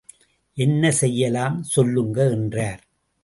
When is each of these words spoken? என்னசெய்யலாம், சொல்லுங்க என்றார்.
என்னசெய்யலாம், 0.57 1.59
சொல்லுங்க 1.59 2.29
என்றார். 2.29 2.81